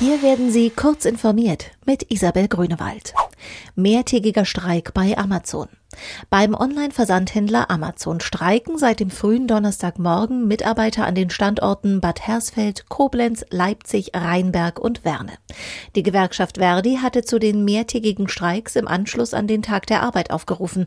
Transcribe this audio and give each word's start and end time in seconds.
Hier 0.00 0.22
werden 0.22 0.52
Sie 0.52 0.70
kurz 0.70 1.06
informiert 1.06 1.72
mit 1.84 2.08
Isabel 2.08 2.46
Grünewald. 2.46 3.14
Mehrtägiger 3.74 4.44
Streik 4.44 4.94
bei 4.94 5.18
Amazon. 5.18 5.66
Beim 6.30 6.54
Online-Versandhändler 6.54 7.68
Amazon 7.68 8.20
streiken 8.20 8.78
seit 8.78 9.00
dem 9.00 9.10
frühen 9.10 9.48
Donnerstagmorgen 9.48 10.46
Mitarbeiter 10.46 11.04
an 11.04 11.16
den 11.16 11.30
Standorten 11.30 12.00
Bad 12.00 12.20
Hersfeld, 12.24 12.88
Koblenz, 12.88 13.44
Leipzig, 13.50 14.12
Rheinberg 14.14 14.78
und 14.78 15.04
Werne. 15.04 15.32
Die 15.96 16.04
Gewerkschaft 16.04 16.58
Verdi 16.58 16.98
hatte 17.02 17.24
zu 17.24 17.40
den 17.40 17.64
mehrtägigen 17.64 18.28
Streiks 18.28 18.76
im 18.76 18.86
Anschluss 18.86 19.34
an 19.34 19.48
den 19.48 19.62
Tag 19.62 19.88
der 19.88 20.04
Arbeit 20.04 20.30
aufgerufen. 20.30 20.86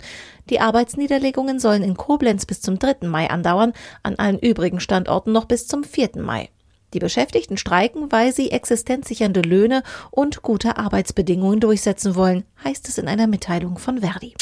Die 0.49 0.61
Arbeitsniederlegungen 0.61 1.59
sollen 1.59 1.83
in 1.83 1.97
Koblenz 1.97 2.45
bis 2.45 2.61
zum 2.61 2.79
3. 2.79 3.07
Mai 3.09 3.29
andauern, 3.29 3.73
an 4.03 4.15
allen 4.15 4.39
übrigen 4.39 4.79
Standorten 4.79 5.33
noch 5.33 5.45
bis 5.45 5.67
zum 5.67 5.83
4. 5.83 6.11
Mai. 6.15 6.49
Die 6.93 6.99
Beschäftigten 6.99 7.57
streiken, 7.57 8.11
weil 8.11 8.33
sie 8.33 8.51
existenzsichernde 8.51 9.41
Löhne 9.41 9.83
und 10.09 10.41
gute 10.41 10.77
Arbeitsbedingungen 10.77 11.59
durchsetzen 11.59 12.15
wollen, 12.15 12.43
heißt 12.63 12.87
es 12.89 12.97
in 12.97 13.07
einer 13.07 13.27
Mitteilung 13.27 13.77
von 13.77 13.99
Verdi. 13.99 14.33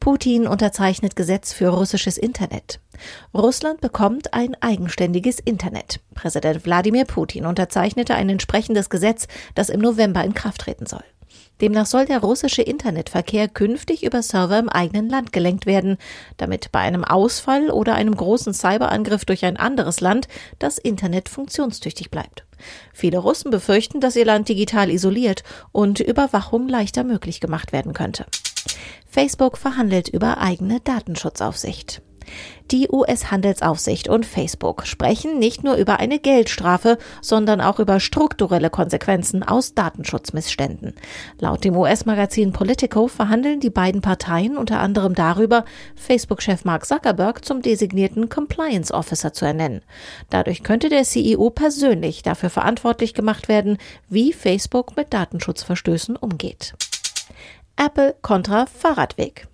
Putin 0.00 0.46
unterzeichnet 0.46 1.16
Gesetz 1.16 1.52
für 1.52 1.68
russisches 1.68 2.18
Internet. 2.18 2.80
Russland 3.34 3.80
bekommt 3.80 4.34
ein 4.34 4.54
eigenständiges 4.60 5.40
Internet. 5.40 6.00
Präsident 6.14 6.64
Wladimir 6.64 7.04
Putin 7.04 7.46
unterzeichnete 7.46 8.14
ein 8.14 8.28
entsprechendes 8.28 8.90
Gesetz, 8.90 9.26
das 9.54 9.70
im 9.70 9.80
November 9.80 10.22
in 10.24 10.34
Kraft 10.34 10.62
treten 10.62 10.86
soll. 10.86 11.04
Demnach 11.60 11.86
soll 11.86 12.04
der 12.04 12.20
russische 12.20 12.62
Internetverkehr 12.62 13.48
künftig 13.48 14.02
über 14.02 14.22
Server 14.22 14.58
im 14.58 14.68
eigenen 14.68 15.08
Land 15.08 15.32
gelenkt 15.32 15.64
werden, 15.64 15.96
damit 16.36 16.70
bei 16.70 16.80
einem 16.80 17.04
Ausfall 17.04 17.70
oder 17.70 17.94
einem 17.94 18.14
großen 18.14 18.52
Cyberangriff 18.52 19.24
durch 19.24 19.44
ein 19.44 19.56
anderes 19.56 20.00
Land 20.00 20.28
das 20.58 20.76
Internet 20.76 21.28
funktionstüchtig 21.28 22.10
bleibt. 22.10 22.44
Viele 22.92 23.18
Russen 23.18 23.50
befürchten, 23.50 24.00
dass 24.00 24.16
ihr 24.16 24.24
Land 24.24 24.48
digital 24.48 24.90
isoliert 24.90 25.44
und 25.72 26.00
Überwachung 26.00 26.68
leichter 26.68 27.04
möglich 27.04 27.40
gemacht 27.40 27.72
werden 27.72 27.92
könnte. 27.92 28.26
Facebook 29.08 29.56
verhandelt 29.56 30.08
über 30.08 30.38
eigene 30.38 30.80
Datenschutzaufsicht. 30.80 32.02
Die 32.72 32.88
US-Handelsaufsicht 32.90 34.08
und 34.08 34.26
Facebook 34.26 34.86
sprechen 34.86 35.38
nicht 35.38 35.62
nur 35.62 35.76
über 35.76 36.00
eine 36.00 36.18
Geldstrafe, 36.18 36.98
sondern 37.20 37.60
auch 37.60 37.78
über 37.78 38.00
strukturelle 38.00 38.70
Konsequenzen 38.70 39.44
aus 39.44 39.74
Datenschutzmissständen. 39.74 40.94
Laut 41.38 41.62
dem 41.62 41.76
US-Magazin 41.76 42.52
Politico 42.52 43.06
verhandeln 43.06 43.60
die 43.60 43.70
beiden 43.70 44.00
Parteien 44.00 44.56
unter 44.56 44.80
anderem 44.80 45.14
darüber, 45.14 45.64
Facebook-Chef 45.94 46.64
Mark 46.64 46.86
Zuckerberg 46.86 47.44
zum 47.44 47.62
designierten 47.62 48.28
Compliance 48.28 48.92
Officer 48.92 49.32
zu 49.32 49.44
ernennen. 49.44 49.82
Dadurch 50.30 50.64
könnte 50.64 50.88
der 50.88 51.04
CEO 51.04 51.50
persönlich 51.50 52.22
dafür 52.22 52.50
verantwortlich 52.50 53.14
gemacht 53.14 53.48
werden, 53.48 53.78
wie 54.08 54.32
Facebook 54.32 54.96
mit 54.96 55.12
Datenschutzverstößen 55.12 56.16
umgeht. 56.16 56.74
Apple 57.76 58.16
kontra 58.22 58.66
Fahrradweg. 58.66 59.46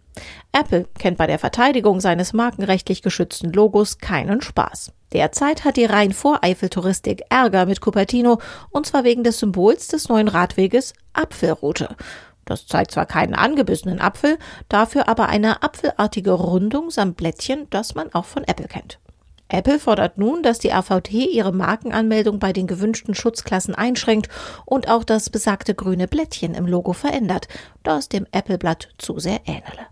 Apple 0.52 0.86
kennt 0.98 1.16
bei 1.16 1.26
der 1.26 1.38
Verteidigung 1.38 2.00
seines 2.00 2.34
markenrechtlich 2.34 3.00
geschützten 3.00 3.52
Logos 3.52 3.98
keinen 3.98 4.42
Spaß. 4.42 4.92
Derzeit 5.14 5.64
hat 5.64 5.78
die 5.78 5.86
Rhein-Voreifel-Touristik 5.86 7.22
Ärger 7.30 7.64
mit 7.64 7.80
Cupertino 7.80 8.38
und 8.70 8.86
zwar 8.86 9.04
wegen 9.04 9.24
des 9.24 9.38
Symbols 9.38 9.88
des 9.88 10.10
neuen 10.10 10.28
Radweges 10.28 10.92
Apfelroute. 11.14 11.96
Das 12.44 12.66
zeigt 12.66 12.90
zwar 12.90 13.06
keinen 13.06 13.34
angebissenen 13.34 14.00
Apfel, 14.00 14.36
dafür 14.68 15.08
aber 15.08 15.28
eine 15.28 15.62
apfelartige 15.62 16.32
Rundung 16.32 16.90
samt 16.90 17.16
Blättchen, 17.16 17.66
das 17.70 17.94
man 17.94 18.12
auch 18.12 18.26
von 18.26 18.44
Apple 18.44 18.68
kennt. 18.68 18.98
Apple 19.48 19.78
fordert 19.78 20.18
nun, 20.18 20.42
dass 20.42 20.58
die 20.58 20.72
AVT 20.72 21.12
ihre 21.12 21.52
Markenanmeldung 21.52 22.38
bei 22.38 22.52
den 22.52 22.66
gewünschten 22.66 23.14
Schutzklassen 23.14 23.74
einschränkt 23.74 24.28
und 24.64 24.88
auch 24.88 25.04
das 25.04 25.30
besagte 25.30 25.74
grüne 25.74 26.08
Blättchen 26.08 26.54
im 26.54 26.66
Logo 26.66 26.94
verändert, 26.94 27.48
da 27.82 27.98
es 27.98 28.08
dem 28.08 28.26
Apple-Blatt 28.32 28.88
zu 28.98 29.18
sehr 29.18 29.40
ähnele. 29.46 29.91